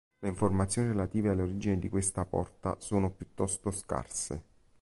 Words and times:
Le 0.17 0.27
informazioni 0.27 0.87
relative 0.87 1.29
alle 1.29 1.43
origini 1.43 1.77
di 1.77 1.87
questa 1.87 2.25
porta 2.25 2.75
sono 2.79 3.11
piuttosto 3.11 3.69
scarse. 3.69 4.43